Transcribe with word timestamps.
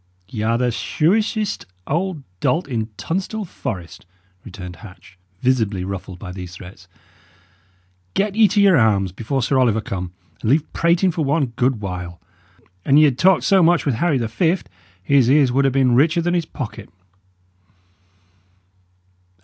"Y' 0.29 0.41
are 0.41 0.57
the 0.57 0.71
shrewishest 0.71 1.65
old 1.85 2.23
dolt 2.39 2.67
in 2.67 2.89
Tunstall 2.97 3.45
Forest," 3.45 4.07
returned 4.43 4.77
Hatch, 4.77 5.15
visibly 5.41 5.83
ruffled 5.83 6.17
by 6.17 6.31
these 6.31 6.55
threats. 6.55 6.87
"Get 8.15 8.35
ye 8.35 8.47
to 8.47 8.59
your 8.59 8.77
arms 8.79 9.11
before 9.11 9.43
Sir 9.43 9.59
Oliver 9.59 9.79
come, 9.79 10.11
and 10.41 10.49
leave 10.49 10.73
prating 10.73 11.11
for 11.11 11.23
one 11.23 11.53
good 11.55 11.81
while. 11.81 12.19
An 12.83 12.97
ye 12.97 13.03
had 13.03 13.19
talked 13.19 13.43
so 13.43 13.61
much 13.61 13.85
with 13.85 13.93
Harry 13.93 14.17
the 14.17 14.27
Fift, 14.27 14.69
his 15.03 15.29
ears 15.29 15.51
would 15.51 15.65
ha' 15.65 15.71
been 15.71 15.93
richer 15.93 16.23
than 16.23 16.33
his 16.33 16.45
pocket." 16.47 16.89